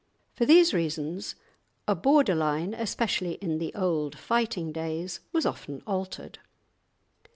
For 0.33 0.47
these 0.47 0.73
reasons 0.73 1.35
a 1.87 1.93
border 1.93 2.33
line, 2.33 2.73
especially 2.73 3.33
in 3.33 3.59
the 3.59 3.71
old 3.75 4.17
fighting 4.17 4.71
days, 4.71 5.19
was 5.31 5.45
often 5.45 5.83
altered. 5.85 6.39